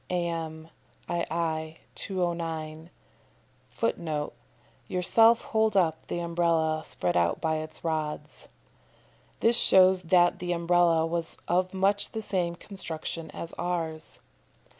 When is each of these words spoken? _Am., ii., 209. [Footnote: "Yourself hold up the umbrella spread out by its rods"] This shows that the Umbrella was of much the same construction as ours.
_Am., 0.15 0.71
ii., 1.11 1.77
209. 1.93 2.89
[Footnote: 3.69 4.33
"Yourself 4.87 5.41
hold 5.43 5.77
up 5.77 6.07
the 6.07 6.17
umbrella 6.21 6.81
spread 6.83 7.15
out 7.15 7.39
by 7.39 7.57
its 7.57 7.83
rods"] 7.83 8.49
This 9.41 9.57
shows 9.59 10.01
that 10.01 10.39
the 10.39 10.53
Umbrella 10.53 11.05
was 11.05 11.37
of 11.47 11.75
much 11.75 12.13
the 12.13 12.23
same 12.23 12.55
construction 12.55 13.29
as 13.29 13.53
ours. 13.59 14.17